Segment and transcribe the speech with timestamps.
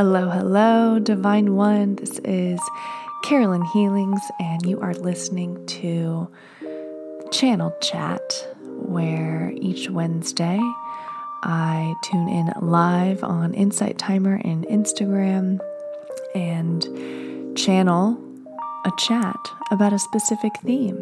[0.00, 1.96] Hello, hello, Divine One.
[1.96, 2.60] This is
[3.24, 6.30] Carolyn Healings, and you are listening to
[7.32, 8.22] Channel Chat,
[8.62, 10.60] where each Wednesday
[11.42, 15.58] I tune in live on Insight Timer and Instagram
[16.32, 18.16] and channel
[18.84, 20.94] a chat about a specific theme.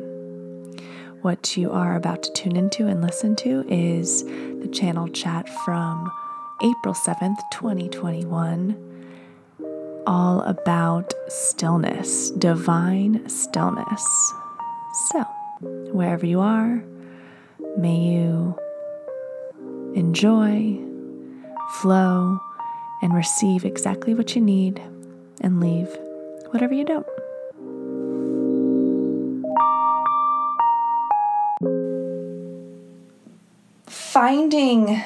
[1.20, 6.10] What you are about to tune into and listen to is the channel chat from
[6.62, 8.85] April 7th, 2021,
[10.06, 14.32] all about stillness, divine stillness.
[15.10, 15.22] So,
[15.92, 16.82] wherever you are,
[17.76, 18.58] may you
[19.94, 20.78] enjoy,
[21.80, 22.40] flow,
[23.02, 24.80] and receive exactly what you need
[25.40, 25.88] and leave
[26.50, 27.06] whatever you don't.
[33.86, 35.02] Finding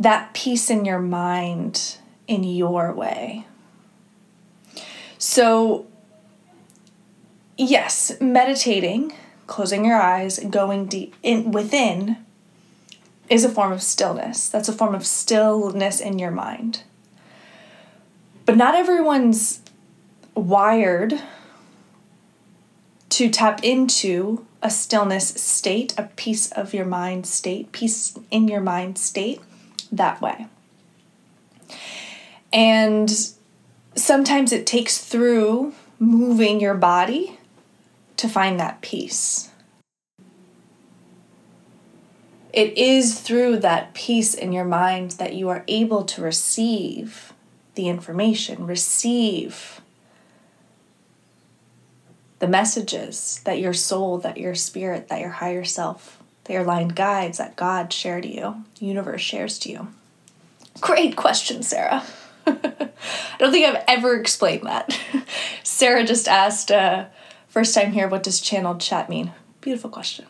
[0.00, 3.44] that peace in your mind in your way.
[5.18, 5.86] So,
[7.56, 9.14] yes, meditating,
[9.48, 12.18] closing your eyes, going deep in within
[13.28, 14.48] is a form of stillness.
[14.48, 16.82] That's a form of stillness in your mind.
[18.46, 19.60] But not everyone's
[20.34, 21.20] wired
[23.10, 28.60] to tap into a stillness state, a peace of your mind state, peace in your
[28.60, 29.40] mind state
[29.92, 30.46] that way.
[32.52, 33.10] And
[33.94, 37.38] sometimes it takes through moving your body
[38.16, 39.50] to find that peace.
[42.52, 47.32] It is through that peace in your mind that you are able to receive
[47.74, 49.80] the information, receive
[52.38, 56.18] the messages that your soul, that your spirit, that your higher self
[56.48, 59.88] they are line guides that God shared to you, universe shares to you.
[60.80, 62.02] Great question, Sarah.
[62.48, 64.98] I don't think I've ever explained that.
[65.62, 67.06] Sarah just asked, uh,
[67.48, 69.32] first time here, what does channeled chat mean?
[69.60, 70.26] Beautiful question.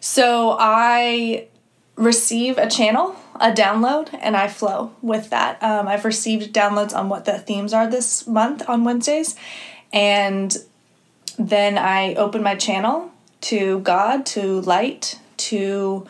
[0.00, 1.48] So I
[1.96, 5.62] receive a channel, a download, and I flow with that.
[5.62, 9.34] Um, I've received downloads on what the themes are this month on Wednesdays,
[9.92, 10.56] and
[11.38, 13.10] then I open my channel
[13.42, 16.06] to God, to light, to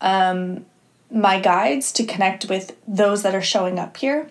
[0.00, 0.66] um,
[1.10, 4.28] my guides to connect with those that are showing up here.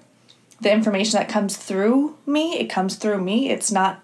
[0.62, 3.50] The information that comes through me, it comes through me.
[3.50, 4.03] It's not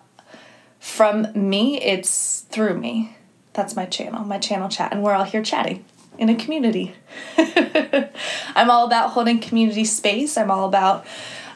[0.80, 3.18] from me, it's through me.
[3.54, 5.84] That's my channel, my channel chat, and we're all here chatting
[6.18, 6.96] in a community.
[7.38, 10.38] I'm all about holding community space.
[10.38, 11.06] I'm all about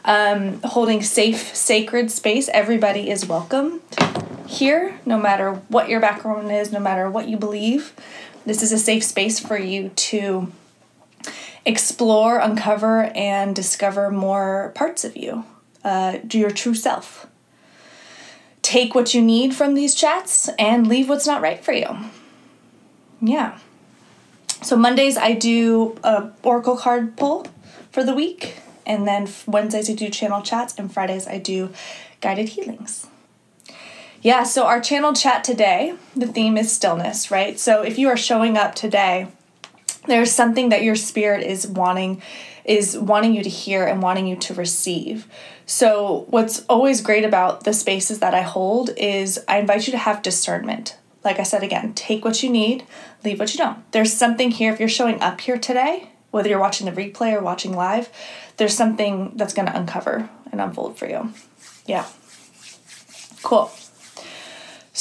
[0.06, 2.50] um, holding safe, sacred space.
[2.50, 3.81] Everybody is welcome
[4.48, 7.94] here, no matter what your background is, no matter what you believe.
[8.46, 10.52] This is a safe space for you to
[11.66, 15.46] explore, uncover, and discover more parts of you,
[15.84, 17.28] uh, your true self.
[18.62, 21.98] Take what you need from these chats and leave what's not right for you.
[23.22, 23.58] Yeah.
[24.62, 27.48] So Mondays I do a oracle card pull
[27.92, 28.56] for the week,
[28.86, 31.69] and then Wednesdays I do channel chats, and Fridays I do
[32.22, 33.08] guided healings.
[34.22, 37.58] Yeah, so our channel chat today, the theme is stillness, right?
[37.58, 39.28] So if you are showing up today,
[40.09, 42.22] there's something that your spirit is wanting
[42.66, 45.28] is wanting you to hear and wanting you to receive.
[45.66, 49.98] So what's always great about the spaces that I hold is I invite you to
[49.98, 50.98] have discernment.
[51.24, 52.86] Like I said again, take what you need,
[53.24, 53.92] leave what you don't.
[53.92, 57.42] There's something here if you're showing up here today, whether you're watching the replay or
[57.42, 58.09] watching live,
[58.58, 61.34] there's something that's going to uncover and unfold for you.
[61.86, 62.06] Yeah.
[63.42, 63.72] Cool.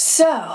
[0.01, 0.55] So,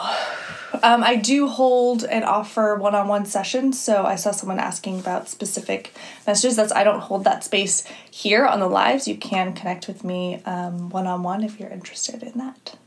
[0.83, 3.77] um, I do hold and offer one on one sessions.
[3.77, 5.93] So, I saw someone asking about specific
[6.25, 6.55] messages.
[6.55, 9.05] That's I don't hold that space here on the lives.
[9.05, 12.77] You can connect with me one on one if you're interested in that.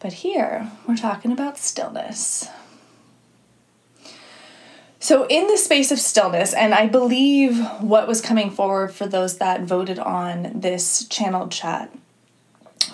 [0.00, 2.48] But here, we're talking about stillness.
[5.00, 9.36] So, in the space of stillness, and I believe what was coming forward for those
[9.36, 11.92] that voted on this channeled chat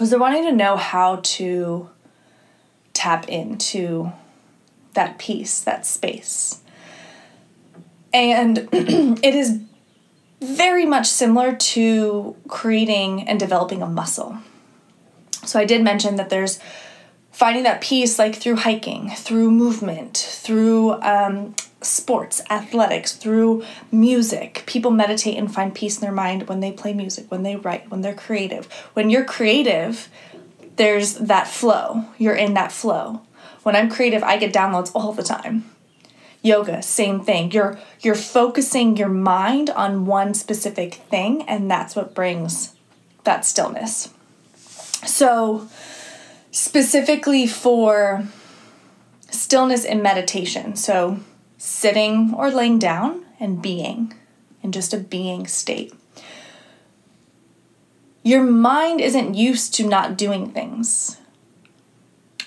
[0.01, 1.89] was they're wanting to know how to
[3.05, 4.11] tap into
[4.95, 6.63] that peace, that space.
[8.15, 9.61] And it is
[10.41, 14.39] very much similar to creating and developing a muscle.
[15.45, 16.59] So I did mention that there's
[17.31, 24.63] finding that peace like through hiking, through movement, through um, sports, athletics, through music.
[24.65, 27.91] People meditate and find peace in their mind when they play music, when they write,
[27.91, 28.73] when they're creative.
[28.95, 30.09] When you're creative,
[30.77, 32.05] there's that flow.
[32.19, 33.23] You're in that flow.
[33.63, 35.71] When I'm creative, I get downloads all the time.
[36.43, 37.53] Yoga, same thing.
[37.53, 42.75] You're you're focusing your mind on one specific thing and that's what brings
[43.25, 44.13] that stillness.
[45.07, 45.69] So
[46.51, 48.25] specifically for
[49.31, 50.77] stillness in meditation.
[50.77, 51.21] So
[51.57, 54.13] sitting or laying down and being
[54.63, 55.95] in just a being state.
[58.25, 61.19] Your mind isn't used to not doing things.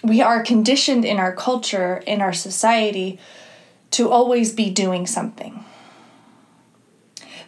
[0.03, 3.19] We are conditioned in our culture, in our society,
[3.91, 5.63] to always be doing something.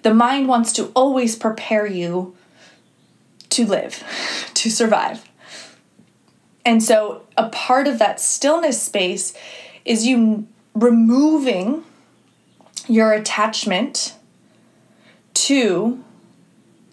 [0.03, 2.37] The mind wants to always prepare you
[3.49, 4.03] to live,
[4.53, 5.27] to survive.
[6.63, 9.33] And so, a part of that stillness space
[9.85, 11.83] is you removing
[12.87, 14.13] your attachment
[15.33, 16.03] to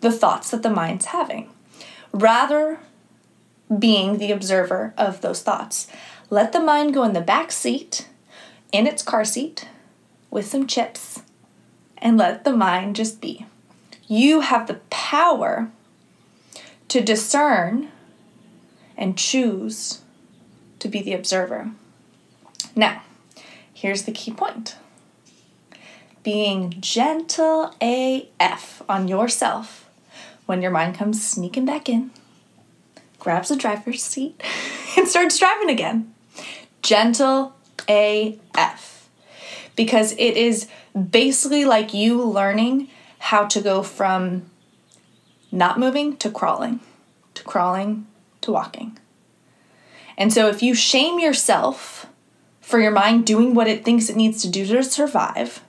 [0.00, 1.50] the thoughts that the mind's having,
[2.12, 2.78] rather
[3.78, 5.88] being the observer of those thoughts.
[6.30, 8.08] Let the mind go in the back seat
[8.72, 9.68] in its car seat
[10.30, 11.22] with some chips
[11.98, 13.46] and let the mind just be.
[14.06, 15.70] You have the power
[16.88, 17.90] to discern
[18.96, 20.02] and choose
[20.78, 21.70] to be the observer.
[22.74, 23.02] Now,
[23.72, 24.76] here's the key point
[26.22, 29.85] being gentle AF on yourself
[30.46, 32.10] when your mind comes sneaking back in,
[33.18, 34.42] grabs the driver's seat,
[34.96, 36.14] and starts driving again.
[36.82, 37.54] Gentle
[37.88, 39.08] AF.
[39.74, 40.68] Because it is
[41.10, 42.88] basically like you learning
[43.18, 44.50] how to go from
[45.52, 46.80] not moving to crawling,
[47.34, 48.06] to crawling
[48.40, 48.98] to walking.
[50.16, 52.06] And so if you shame yourself
[52.60, 55.62] for your mind doing what it thinks it needs to do to survive,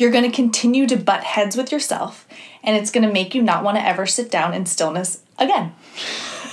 [0.00, 2.26] you're going to continue to butt heads with yourself
[2.64, 5.74] and it's going to make you not want to ever sit down in stillness again.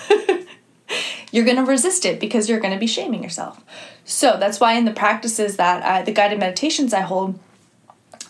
[1.32, 3.64] you're going to resist it because you're going to be shaming yourself.
[4.04, 7.40] So that's why in the practices that I, the guided meditations I hold,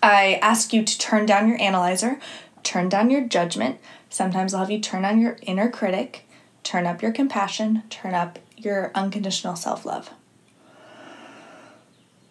[0.03, 2.19] I ask you to turn down your analyzer,
[2.61, 3.79] turn down your judgment.
[4.09, 6.27] Sometimes I'll have you turn on your inner critic,
[6.63, 10.11] turn up your compassion, turn up your unconditional self love.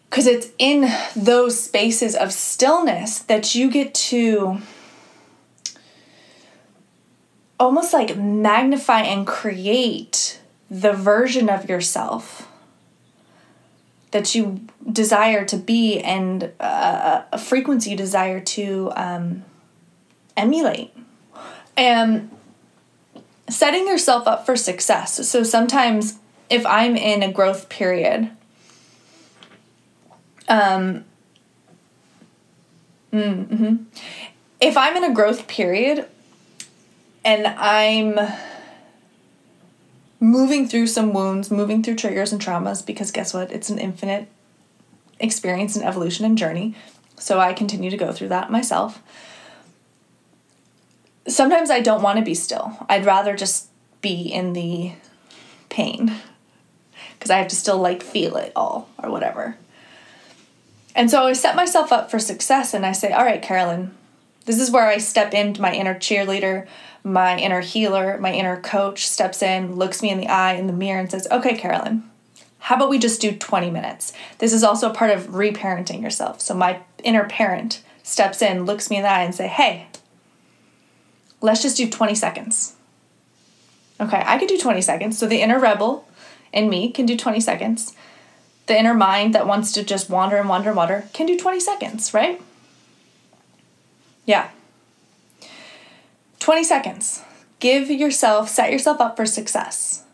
[0.08, 4.61] Because it's in those spaces of stillness that you get to
[7.58, 12.49] almost like magnify and create the version of yourself
[14.11, 14.61] that you
[14.91, 19.44] desire to be and uh, a frequency you desire to um,
[20.37, 20.94] emulate.
[21.76, 22.31] And
[23.49, 25.29] setting yourself up for success.
[25.29, 26.19] So sometimes
[26.49, 28.31] if I'm in a growth period,
[30.48, 31.04] um,
[33.12, 33.76] mm-hmm.
[34.60, 36.06] if I'm in a growth period
[37.25, 38.19] and I'm
[40.20, 43.52] moving through some wounds, moving through triggers and traumas, because guess what?
[43.52, 44.28] It's an infinite
[45.19, 46.75] experience and evolution and journey.
[47.19, 49.02] So I continue to go through that myself.
[51.26, 52.87] Sometimes I don't want to be still.
[52.88, 53.69] I'd rather just
[54.00, 54.92] be in the
[55.69, 56.12] pain
[57.14, 59.56] because I have to still like feel it all or whatever.
[60.96, 63.94] And so I set myself up for success and I say, All right, Carolyn,
[64.46, 66.66] this is where I step into my inner cheerleader
[67.06, 70.72] my inner healer, my inner coach steps in, looks me in the eye in the
[70.72, 72.02] mirror, and says, Okay, Carolyn,
[72.58, 74.12] how about we just do 20 minutes?
[74.38, 76.40] This is also a part of reparenting yourself.
[76.40, 79.87] So my inner parent steps in, looks me in the eye, and say, Hey,
[81.40, 82.75] let's just do 20 seconds.
[84.00, 85.16] Okay, I could do 20 seconds.
[85.16, 86.09] So the inner rebel
[86.52, 87.94] in me can do 20 seconds.
[88.66, 91.61] The inner mind that wants to just wander and wander and wander can do 20
[91.61, 92.42] seconds, right?
[94.25, 94.50] Yeah.
[96.40, 97.23] 20 seconds.
[97.61, 100.04] Give yourself, set yourself up for success.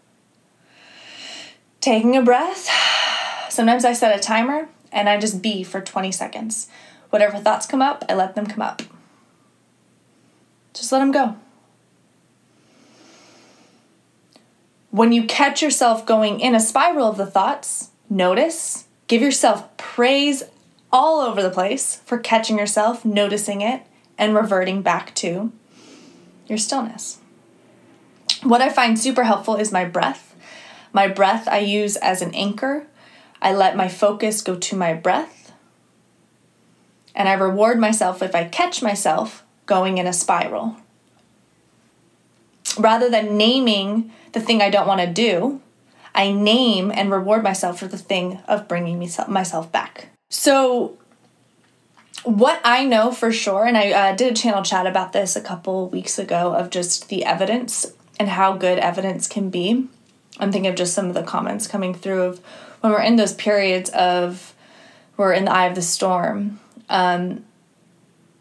[1.80, 2.68] Taking a breath.
[3.50, 6.68] Sometimes I set a timer and I just be for 20 seconds.
[7.11, 8.82] Whatever thoughts come up, I let them come up.
[10.75, 11.37] Just let them go.
[14.90, 20.42] When you catch yourself going in a spiral of the thoughts, notice, give yourself praise
[20.92, 23.83] all over the place for catching yourself, noticing it,
[24.19, 25.50] and reverting back to
[26.47, 27.19] your stillness.
[28.42, 30.35] What I find super helpful is my breath.
[30.92, 32.87] My breath I use as an anchor.
[33.40, 35.52] I let my focus go to my breath.
[37.14, 40.76] And I reward myself if I catch myself going in a spiral.
[42.78, 45.61] Rather than naming the thing I don't want to do,
[46.14, 50.09] I name and reward myself for the thing of bringing me, myself back.
[50.31, 50.99] So,
[52.25, 55.40] what I know for sure, and I uh, did a channel chat about this a
[55.40, 59.88] couple weeks ago of just the evidence and how good evidence can be.
[60.38, 62.38] I'm thinking of just some of the comments coming through of
[62.81, 64.54] when we're in those periods of
[65.16, 66.61] we're in the eye of the storm.
[66.88, 67.45] Um,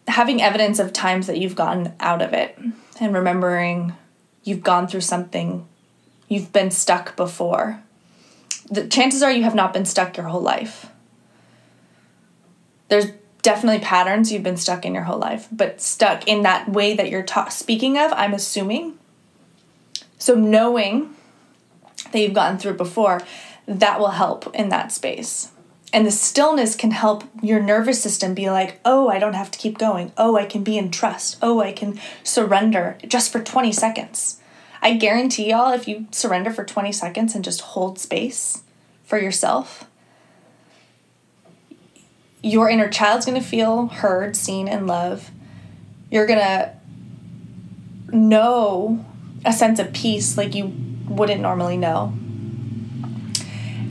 [0.08, 2.58] having evidence of times that you've gotten out of it
[3.00, 3.94] and remembering
[4.44, 5.68] you've gone through something,
[6.32, 7.84] you've been stuck before.
[8.70, 10.90] The chances are you have not been stuck your whole life.
[12.88, 13.08] There's
[13.42, 17.10] definitely patterns you've been stuck in your whole life, but stuck in that way that
[17.10, 18.98] you're ta- speaking of, I'm assuming.
[20.20, 21.14] So knowing
[22.14, 23.22] that you've gotten through it before,
[23.68, 25.52] that will help in that space.
[25.92, 29.60] And the stillness can help your nervous system be like, oh, I don't have to
[29.60, 30.14] keep going.
[30.18, 31.38] Oh, I can be in trust.
[31.42, 34.38] Oh, I can surrender just for 20 seconds.
[34.82, 38.64] I guarantee y'all, if you surrender for 20 seconds and just hold space
[39.04, 39.86] for yourself,
[42.42, 45.30] your inner child's gonna feel heard, seen, and loved.
[46.10, 46.74] You're gonna
[48.12, 49.06] know
[49.46, 50.74] a sense of peace like you
[51.08, 52.14] wouldn't normally know.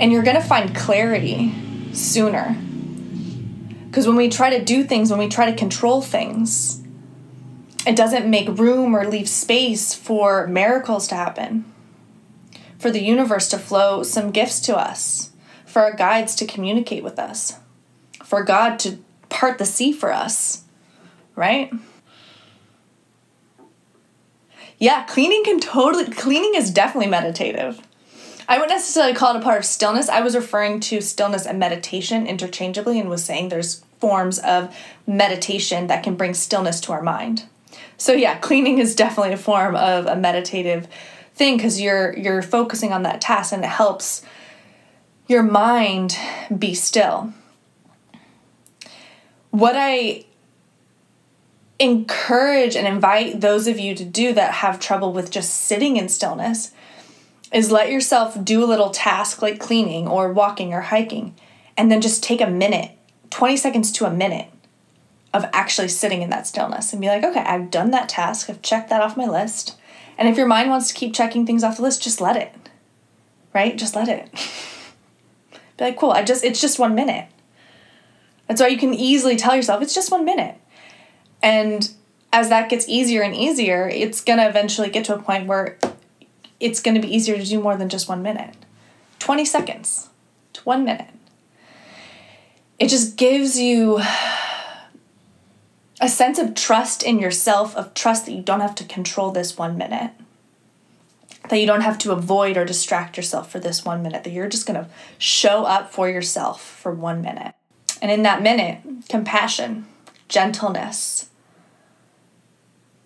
[0.00, 1.54] And you're gonna find clarity
[1.92, 2.56] sooner.
[3.87, 6.79] Because when we try to do things, when we try to control things,
[7.87, 11.64] it doesn't make room or leave space for miracles to happen,
[12.78, 15.30] for the universe to flow some gifts to us,
[15.64, 17.58] for our guides to communicate with us,
[18.22, 20.64] for God to part the sea for us,
[21.37, 21.72] right?
[24.78, 27.80] Yeah, cleaning can totally, cleaning is definitely meditative.
[28.49, 30.08] I wouldn't necessarily call it a part of stillness.
[30.08, 34.75] I was referring to stillness and meditation interchangeably and was saying there's forms of
[35.06, 37.44] meditation that can bring stillness to our mind.
[38.00, 40.88] So yeah, cleaning is definitely a form of a meditative
[41.35, 44.23] thing because you're you're focusing on that task and it helps
[45.28, 46.16] your mind
[46.59, 47.35] be still.
[49.50, 50.25] What I
[51.78, 56.09] encourage and invite those of you to do that have trouble with just sitting in
[56.09, 56.73] stillness
[57.52, 61.35] is let yourself do a little task like cleaning or walking or hiking
[61.76, 62.92] and then just take a minute
[63.28, 64.50] 20 seconds to a minute
[65.32, 68.50] of actually sitting in that stillness and be like okay i've done that task.
[68.50, 69.76] I've checked that off my list.
[70.18, 72.54] And if your mind wants to keep checking things off the list just let it
[73.52, 73.76] right?
[73.76, 74.30] Just let it.
[75.76, 77.28] Be like cool i just it's just one minute.
[78.46, 80.56] That's why you can easily tell yourself it's just one minute.
[81.42, 81.90] And
[82.32, 85.78] as that gets easier and easier it's to eventually get to a point where
[86.58, 88.54] it's to be easier to do more than just one minute.
[89.18, 90.10] 20 seconds.
[90.54, 91.08] To one minute.
[92.78, 94.00] It just gives you
[96.00, 99.59] a sense of trust in yourself, of trust that you don't have to control this
[99.59, 100.12] one minute,
[101.49, 104.49] that you don't have to avoid or distract yourself for this one minute, that you're
[104.49, 104.88] just going to
[105.19, 107.54] show up for yourself for one minute.
[108.00, 109.87] And in that minute, compassion,
[110.28, 111.28] gentleness,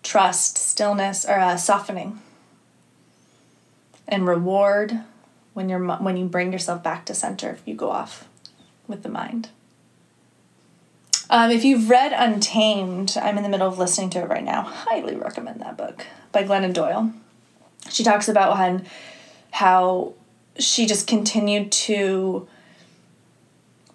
[0.03, 2.21] trust, stillness, or uh, softening
[4.07, 5.01] and reward
[5.53, 8.27] when you're when you bring yourself back to center if you go off
[8.87, 9.49] with the mind.
[11.29, 14.61] Um, if you've read Untamed, I'm in the middle of listening to it right now.
[14.61, 17.13] Highly recommend that book by Glennon Doyle.
[17.89, 18.81] She talks about how,
[19.51, 20.13] how
[20.59, 22.47] she just continued to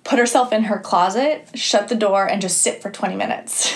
[0.05, 3.73] put herself in her closet, shut the door, and just sit for 20 minutes.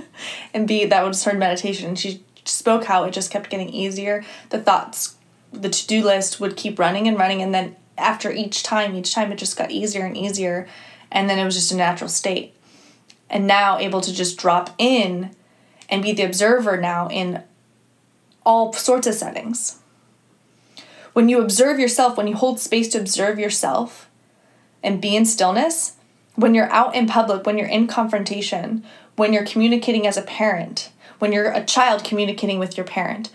[0.54, 1.96] and be that was her meditation.
[1.96, 4.24] She spoke how it just kept getting easier.
[4.50, 5.16] The thoughts
[5.52, 9.32] the to-do list would keep running and running and then after each time each time
[9.32, 10.68] it just got easier and easier
[11.10, 12.54] and then it was just a natural state
[13.28, 15.34] and now able to just drop in
[15.88, 17.42] and be the observer now in
[18.44, 19.80] all sorts of settings
[21.12, 24.08] when you observe yourself when you hold space to observe yourself
[24.82, 25.94] and be in stillness
[26.34, 28.84] when you're out in public when you're in confrontation
[29.16, 33.30] when you're communicating as a parent when you're a child communicating with your parent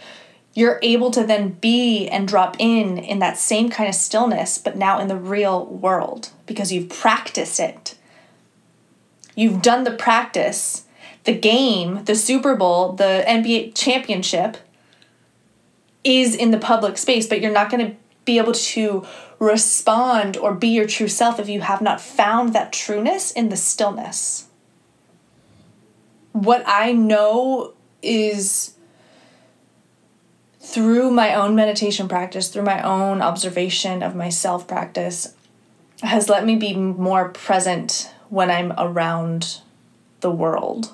[0.53, 4.75] you're able to then be and drop in in that same kind of stillness, but
[4.75, 7.95] now in the real world because you've practiced it.
[9.35, 10.85] You've done the practice.
[11.23, 14.57] The game, the Super Bowl, the NBA championship
[16.03, 17.95] is in the public space, but you're not going to
[18.25, 19.05] be able to
[19.39, 23.57] respond or be your true self if you have not found that trueness in the
[23.57, 24.47] stillness.
[26.31, 28.75] What I know is
[30.59, 35.33] through my own meditation practice, through my own observation of myself practice,
[36.01, 39.59] has let me be more present when I'm around
[40.21, 40.91] the world.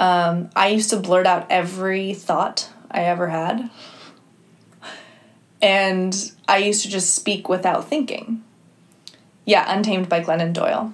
[0.00, 3.70] Um, I used to blurt out every thought I ever had.
[5.62, 8.44] And I used to just speak without thinking.
[9.44, 10.92] Yeah, Untamed by Glennon Doyle.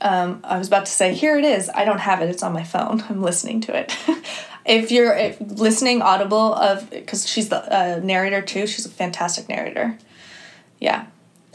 [0.00, 1.70] Um, I was about to say, here it is.
[1.74, 3.02] I don't have it, it's on my phone.
[3.08, 3.96] I'm listening to it.
[4.64, 9.48] if you're if listening audible of because she's the uh, narrator too she's a fantastic
[9.48, 9.98] narrator
[10.80, 11.06] yeah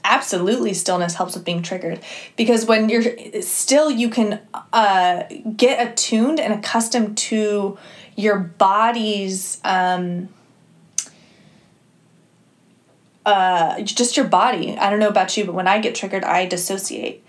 [0.03, 1.99] absolutely stillness helps with being triggered.
[2.35, 4.39] Because when you're still you can
[4.73, 5.23] uh,
[5.55, 7.77] get attuned and accustomed to
[8.15, 10.29] your body's um,
[13.25, 14.77] uh, just your body.
[14.77, 17.23] I don't know about you but when i get triggered i dissociate.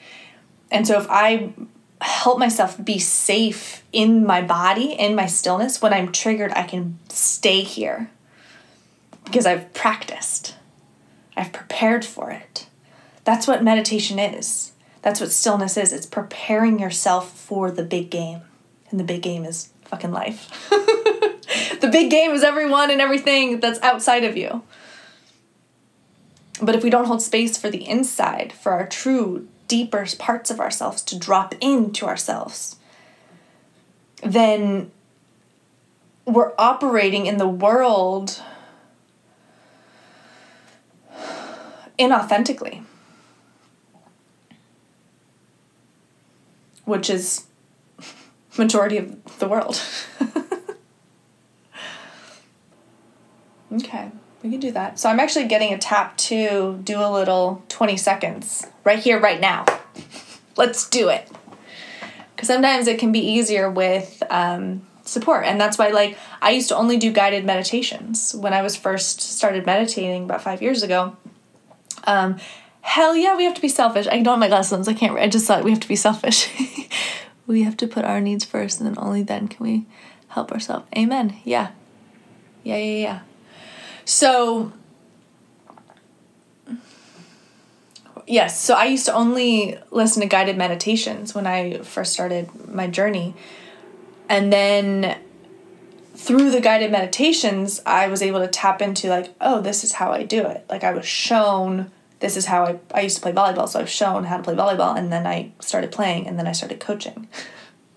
[0.70, 1.52] And so if i
[2.00, 6.98] help myself be safe in my body in my stillness when i'm triggered i can
[7.08, 8.10] stay here.
[9.24, 10.54] Because i've practiced
[11.36, 12.66] I've prepared for it.
[13.24, 14.72] That's what meditation is.
[15.02, 15.92] That's what stillness is.
[15.92, 18.42] It's preparing yourself for the big game.
[18.90, 20.68] And the big game is fucking life.
[20.70, 24.62] the big game is everyone and everything that's outside of you.
[26.60, 30.60] But if we don't hold space for the inside, for our true, deeper parts of
[30.60, 32.76] ourselves to drop into ourselves,
[34.22, 34.90] then
[36.26, 38.42] we're operating in the world
[42.00, 42.82] inauthentically.
[46.84, 47.46] Which is
[48.58, 49.80] majority of the world.
[53.72, 54.10] okay,
[54.42, 54.98] we can do that.
[54.98, 59.40] So I'm actually getting a tap to do a little 20 seconds right here, right
[59.40, 59.66] now.
[60.56, 61.30] Let's do it.
[62.34, 65.44] Because sometimes it can be easier with um, support.
[65.44, 69.20] And that's why, like, I used to only do guided meditations when I was first
[69.20, 71.16] started meditating about five years ago.
[72.04, 72.38] Um,
[72.82, 74.06] hell yeah, we have to be selfish.
[74.06, 74.88] I don't have my glasses.
[74.88, 75.18] I can't.
[75.18, 76.50] I just thought we have to be selfish.
[77.46, 79.86] we have to put our needs first, and then only then can we
[80.28, 80.86] help ourselves.
[80.96, 81.36] Amen.
[81.44, 81.70] Yeah.
[82.62, 83.20] Yeah, yeah, yeah.
[84.04, 84.72] So,
[88.26, 92.86] yes, so I used to only listen to guided meditations when I first started my
[92.86, 93.34] journey.
[94.28, 95.18] And then
[96.20, 100.12] through the guided meditations, I was able to tap into like, oh, this is how
[100.12, 100.66] I do it.
[100.68, 103.82] Like I was shown this is how I I used to play volleyball, so I
[103.82, 106.78] was shown how to play volleyball and then I started playing and then I started
[106.78, 107.26] coaching.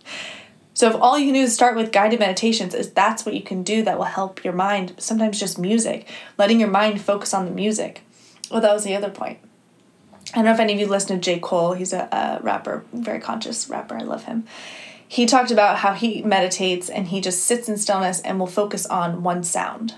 [0.74, 3.44] so if all you can do is start with guided meditations, is that's what you
[3.44, 4.96] can do that will help your mind.
[5.00, 6.08] Sometimes just music,
[6.38, 8.04] letting your mind focus on the music.
[8.50, 9.40] Well, that was the other point.
[10.32, 11.40] I don't know if any of you listen to J.
[11.40, 11.74] Cole.
[11.74, 13.98] He's a, a rapper, very conscious rapper.
[13.98, 14.46] I love him
[15.14, 18.88] he talked about how he meditates and he just sits in stillness and will focus
[18.88, 19.94] on one sound.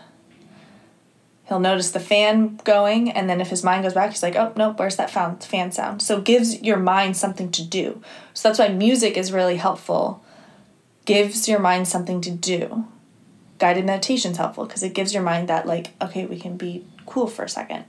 [1.45, 4.51] He'll notice the fan going, and then if his mind goes back, he's like, oh,
[4.57, 6.01] nope, where's that fan sound?
[6.01, 8.01] So gives your mind something to do.
[8.33, 10.21] So that's why music is really helpful.
[11.05, 12.85] Gives your mind something to do.
[13.57, 16.83] Guided meditation is helpful because it gives your mind that, like, okay, we can be
[17.05, 17.85] cool for a second.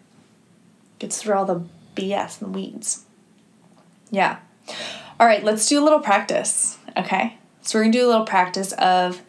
[1.01, 1.65] Gets through all the
[1.97, 3.05] BS and weeds.
[4.13, 4.39] Yeah.
[5.19, 6.79] All right, let's do a little practice.
[6.97, 9.21] Okay, so we're gonna do a little practice of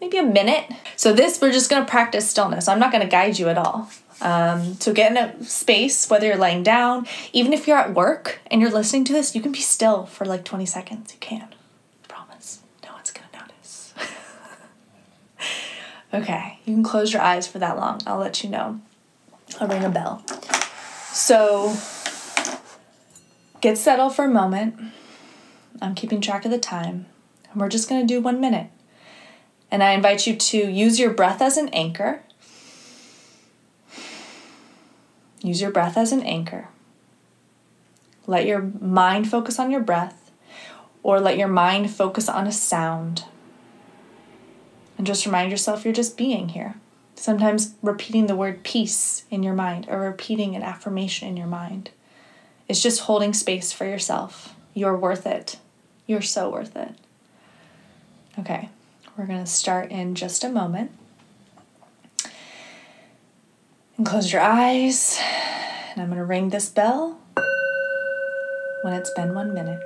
[0.00, 0.70] maybe a minute.
[0.96, 2.68] So this, we're just gonna practice stillness.
[2.68, 3.90] I'm not gonna guide you at all.
[4.20, 8.40] Um, so get in a space, whether you're laying down, even if you're at work
[8.50, 11.12] and you're listening to this, you can be still for like 20 seconds.
[11.12, 11.48] You can.
[12.04, 12.60] I promise.
[12.84, 13.94] No one's gonna notice.
[16.14, 18.00] okay, you can close your eyes for that long.
[18.06, 18.80] I'll let you know.
[19.58, 20.22] I'll ring a bell.
[21.12, 21.74] So
[23.60, 24.78] get settled for a moment.
[25.80, 27.06] I'm keeping track of the time,
[27.50, 28.70] and we're just going to do one minute.
[29.70, 32.22] And I invite you to use your breath as an anchor.
[35.42, 36.68] Use your breath as an anchor.
[38.26, 40.30] Let your mind focus on your breath,
[41.02, 43.24] or let your mind focus on a sound.
[44.98, 46.74] And just remind yourself you're just being here.
[47.14, 51.90] Sometimes repeating the word peace in your mind or repeating an affirmation in your mind.
[52.68, 54.54] It's just holding space for yourself.
[54.74, 55.56] You're worth it.
[56.06, 56.94] You're so worth it.
[58.38, 58.68] Okay,
[59.16, 60.92] we're going to start in just a moment.
[63.96, 65.18] And close your eyes.
[65.92, 67.20] And I'm going to ring this bell
[68.82, 69.82] when it's been one minute.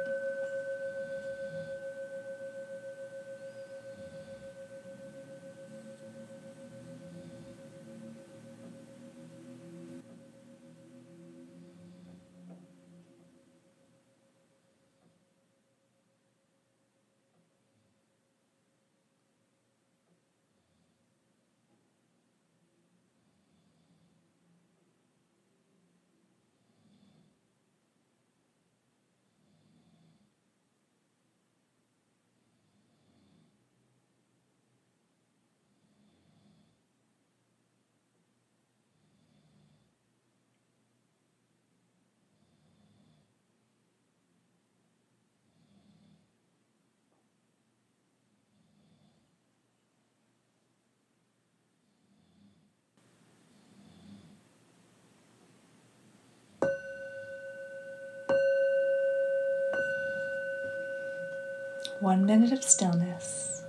[62.04, 63.62] One minute of stillness.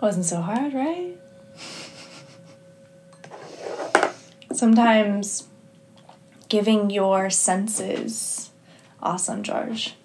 [0.00, 1.16] Wasn't so hard, right?
[4.52, 5.48] Sometimes
[6.48, 8.50] giving your senses,
[9.02, 9.96] awesome, George.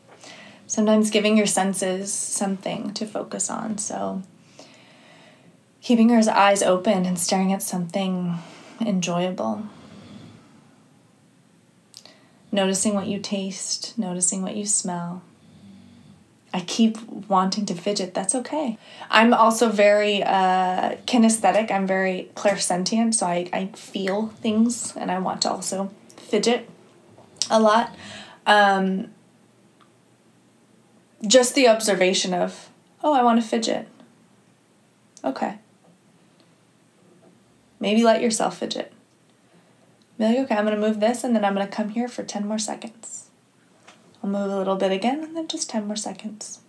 [0.65, 3.77] Sometimes giving your senses something to focus on.
[3.77, 4.23] So,
[5.83, 8.39] keeping your eyes open and staring at something
[8.81, 9.67] enjoyable.
[12.51, 15.21] Noticing what you taste, noticing what you smell.
[16.57, 16.97] I keep
[17.29, 18.15] wanting to fidget.
[18.15, 18.79] That's okay.
[19.11, 21.69] I'm also very uh, kinesthetic.
[21.69, 26.67] I'm very clairsentient, so I, I feel things and I want to also fidget
[27.51, 27.95] a lot.
[28.47, 29.11] Um,
[31.27, 32.71] just the observation of,
[33.03, 33.87] oh, I want to fidget.
[35.23, 35.59] Okay.
[37.79, 38.91] Maybe let yourself fidget.
[40.17, 42.07] Be like, okay, I'm going to move this and then I'm going to come here
[42.07, 43.26] for 10 more seconds.
[44.27, 46.59] I'll move a little bit again and then just 10 more seconds.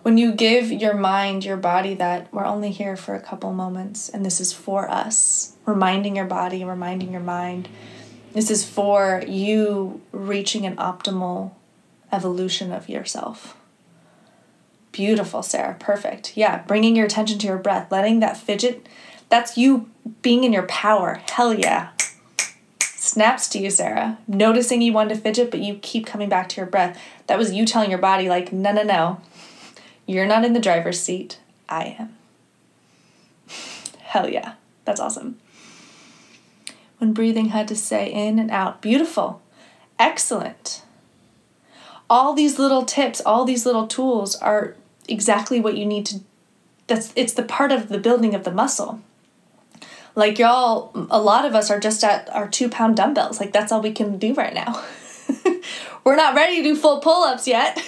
[0.00, 4.08] When you give your mind, your body that we're only here for a couple moments
[4.08, 7.68] and this is for us, reminding your body, reminding your mind,
[8.32, 11.52] this is for you reaching an optimal
[12.10, 13.54] evolution of yourself.
[14.92, 15.76] Beautiful, Sarah.
[15.78, 16.38] Perfect.
[16.38, 18.88] Yeah, bringing your attention to your breath, letting that fidget,
[19.28, 19.90] that's you
[20.22, 21.20] being in your power.
[21.28, 21.90] Hell yeah.
[23.16, 24.18] Snaps to you, Sarah.
[24.28, 27.00] Noticing you want to fidget, but you keep coming back to your breath.
[27.28, 29.22] That was you telling your body, like, no, no, no.
[30.04, 31.40] You're not in the driver's seat.
[31.66, 32.14] I am.
[34.02, 34.56] Hell yeah.
[34.84, 35.38] That's awesome.
[36.98, 38.82] When breathing had to say in and out.
[38.82, 39.40] Beautiful.
[39.98, 40.82] Excellent.
[42.10, 44.76] All these little tips, all these little tools are
[45.08, 46.20] exactly what you need to
[46.86, 49.00] that's it's the part of the building of the muscle.
[50.16, 53.38] Like y'all, a lot of us are just at our two pound dumbbells.
[53.38, 54.82] Like that's all we can do right now.
[56.04, 57.80] We're not ready to do full pull ups yet.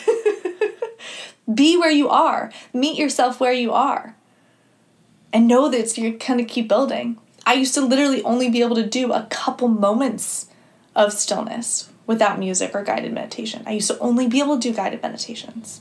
[1.54, 2.52] Be where you are.
[2.74, 4.14] Meet yourself where you are.
[5.32, 7.18] And know that you're gonna keep building.
[7.46, 10.48] I used to literally only be able to do a couple moments
[10.94, 13.62] of stillness without music or guided meditation.
[13.66, 15.80] I used to only be able to do guided meditations.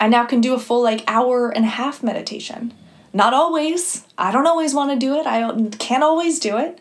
[0.00, 2.74] I now can do a full like hour and a half meditation.
[3.12, 4.04] Not always.
[4.16, 5.26] I don't always want to do it.
[5.26, 6.80] I can't always do it.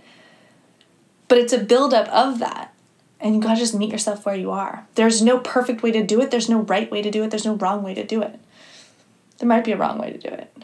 [1.28, 2.74] But it's a buildup of that.
[3.20, 4.88] And you gotta just meet yourself where you are.
[4.96, 6.30] There's no perfect way to do it.
[6.30, 7.32] There's no right way to do it.
[7.32, 8.40] There's no wrong way to do it.
[9.40, 10.56] There might be a wrong way to do it.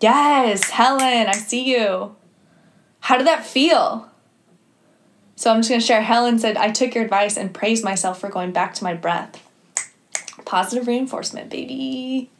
[0.00, 2.16] Yes, Helen, I see you.
[3.00, 4.08] How did that feel?
[5.36, 6.02] So I'm just gonna share.
[6.02, 9.42] Helen said, I took your advice and praised myself for going back to my breath.
[10.44, 12.30] Positive reinforcement, baby.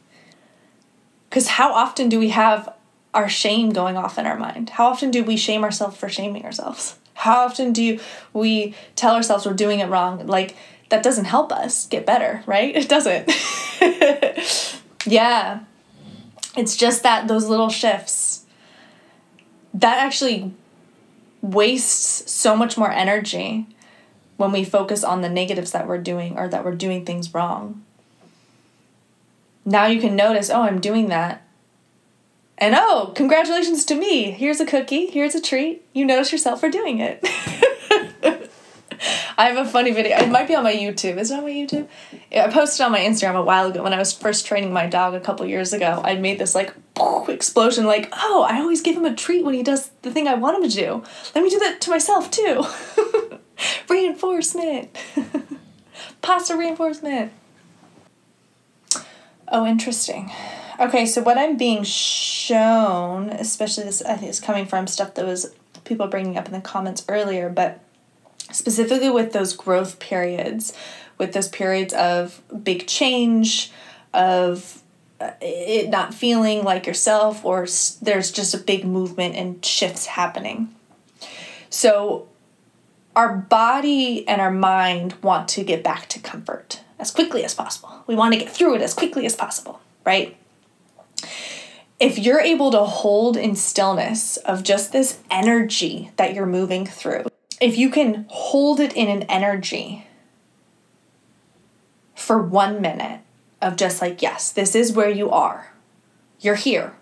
[1.31, 2.73] Because how often do we have
[3.13, 4.71] our shame going off in our mind?
[4.71, 6.97] How often do we shame ourselves for shaming ourselves?
[7.13, 7.99] How often do
[8.33, 10.27] we tell ourselves we're doing it wrong?
[10.27, 10.57] Like,
[10.89, 12.75] that doesn't help us get better, right?
[12.81, 13.31] It doesn't.
[15.05, 15.61] yeah.
[16.57, 18.43] It's just that those little shifts
[19.73, 20.51] that actually
[21.41, 23.67] wastes so much more energy
[24.35, 27.85] when we focus on the negatives that we're doing or that we're doing things wrong
[29.65, 31.45] now you can notice, oh, I'm doing that.
[32.57, 34.31] And oh, congratulations to me.
[34.31, 35.07] Here's a cookie.
[35.07, 35.83] Here's a treat.
[35.93, 37.19] You notice yourself for doing it.
[39.37, 40.17] I have a funny video.
[40.17, 41.17] It might be on my YouTube.
[41.17, 41.87] Is it on my YouTube?
[42.31, 45.15] I posted on my Instagram a while ago when I was first training my dog
[45.15, 46.01] a couple years ago.
[46.05, 46.75] I made this like
[47.27, 50.35] explosion, like, oh, I always give him a treat when he does the thing I
[50.35, 51.03] want him to do.
[51.33, 52.63] Let me do that to myself too.
[53.89, 54.95] reinforcement.
[56.21, 57.31] Pasta reinforcement.
[59.51, 60.31] Oh, interesting.
[60.79, 65.25] Okay, so what I'm being shown, especially this I think is coming from stuff that
[65.25, 67.81] was people bringing up in the comments earlier, but
[68.51, 70.73] specifically with those growth periods,
[71.17, 73.71] with those periods of big change,
[74.13, 74.81] of
[75.19, 77.67] uh, it not feeling like yourself, or
[78.01, 80.73] there's just a big movement and shifts happening.
[81.69, 82.29] So,
[83.17, 88.03] our body and our mind want to get back to comfort as quickly as possible.
[88.05, 90.37] We want to get through it as quickly as possible, right?
[91.99, 97.25] If you're able to hold in stillness of just this energy that you're moving through,
[97.59, 100.07] if you can hold it in an energy
[102.15, 103.21] for one minute
[103.61, 105.73] of just like, yes, this is where you are,
[106.39, 106.93] you're here.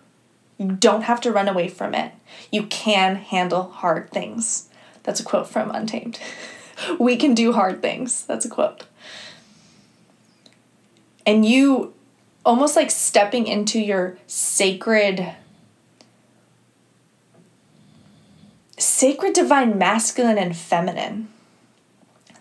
[0.58, 2.12] You don't have to run away from it.
[2.52, 4.68] You can handle hard things.
[5.04, 6.20] That's a quote from Untamed.
[7.00, 8.26] we can do hard things.
[8.26, 8.84] That's a quote
[11.30, 11.94] and you
[12.44, 15.36] almost like stepping into your sacred
[18.78, 21.28] sacred divine masculine and feminine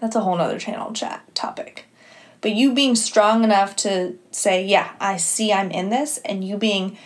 [0.01, 1.85] that's a whole nother channel chat topic
[2.41, 6.57] But you being strong enough to say, yeah, I see I'm in this, and you
[6.57, 6.97] being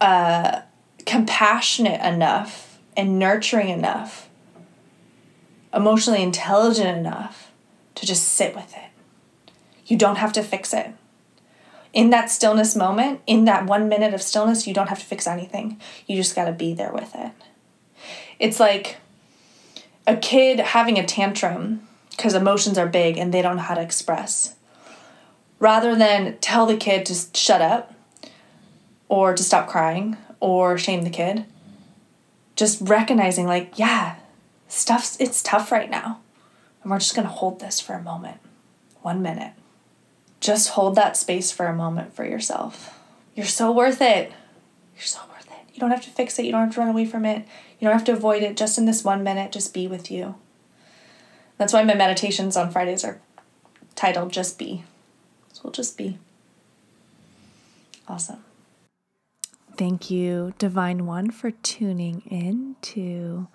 [0.00, 0.62] uh,
[1.04, 4.28] compassionate enough and nurturing enough,
[5.74, 7.52] emotionally intelligent enough
[7.96, 8.88] to just sit with it.
[9.88, 10.92] You don't have to fix it.
[11.92, 15.26] In that stillness moment, in that one minute of stillness, you don't have to fix
[15.26, 15.80] anything.
[16.06, 17.32] You just got to be there with it.
[18.38, 18.98] It's like
[20.06, 23.80] a kid having a tantrum because emotions are big and they don't know how to
[23.80, 24.54] express.
[25.58, 27.94] Rather than tell the kid to shut up
[29.08, 31.46] or to stop crying or shame the kid,
[32.54, 34.16] just recognizing, like, yeah,
[34.68, 36.20] stuff's, it's tough right now.
[36.82, 38.38] And we're just going to hold this for a moment,
[39.02, 39.52] one minute.
[40.40, 42.98] Just hold that space for a moment for yourself.
[43.34, 44.32] You're so worth it.
[44.94, 45.74] You're so worth it.
[45.74, 46.44] You don't have to fix it.
[46.44, 47.46] You don't have to run away from it.
[47.78, 48.56] You don't have to avoid it.
[48.56, 50.36] Just in this one minute, just be with you.
[51.56, 53.20] That's why my meditations on Fridays are
[53.94, 54.84] titled Just Be.
[55.52, 56.18] So we'll just be.
[58.06, 58.44] Awesome.
[59.76, 63.48] Thank you, Divine One, for tuning in to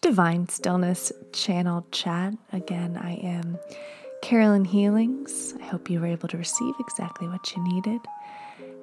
[0.00, 2.34] Divine Stillness Channel Chat.
[2.52, 3.58] Again, I am
[4.22, 5.54] Carolyn Healings.
[5.60, 8.00] I hope you were able to receive exactly what you needed.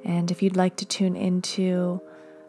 [0.03, 2.01] And if you'd like to tune into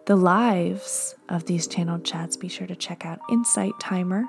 [0.07, 4.24] the lives of these channel chats, be sure to check out Insight Timer.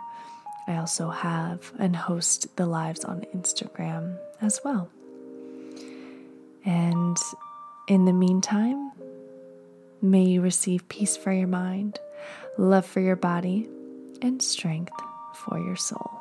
[0.68, 4.90] I also have and host the lives on Instagram as well.
[6.66, 7.18] And
[7.88, 8.92] in the meantime,
[10.02, 12.00] may you receive peace for your mind,
[12.58, 13.68] love for your body,
[14.22, 14.94] and strength
[15.34, 16.20] for your soul.